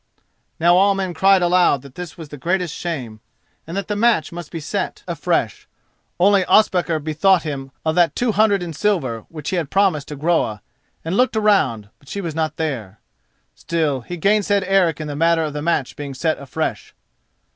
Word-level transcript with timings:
Now 0.59 0.77
all 0.77 0.95
men 0.95 1.13
cried 1.13 1.43
aloud 1.43 1.83
that 1.83 1.93
this 1.93 2.17
was 2.17 2.29
the 2.29 2.37
greatest 2.37 2.73
shame, 2.73 3.19
and 3.67 3.77
that 3.77 3.87
the 3.87 3.95
match 3.95 4.31
must 4.31 4.49
be 4.49 4.59
set 4.59 5.03
afresh; 5.07 5.67
only 6.19 6.43
Ospakar 6.45 6.97
bethought 6.99 7.43
him 7.43 7.69
of 7.85 7.93
that 7.93 8.15
two 8.15 8.31
hundred 8.31 8.63
in 8.63 8.73
silver 8.73 9.25
which 9.29 9.51
he 9.51 9.57
had 9.57 9.69
promised 9.69 10.07
to 10.07 10.15
Groa, 10.15 10.63
and 11.05 11.15
looked 11.15 11.35
around, 11.37 11.89
but 11.99 12.09
she 12.09 12.19
was 12.19 12.33
not 12.33 12.55
there. 12.57 12.99
Still, 13.53 14.01
he 14.01 14.17
gainsaid 14.17 14.63
Eric 14.65 14.99
in 14.99 15.07
the 15.07 15.15
matter 15.15 15.43
of 15.43 15.53
the 15.53 15.61
match 15.61 15.95
being 15.95 16.15
set 16.15 16.39
afresh. 16.39 16.95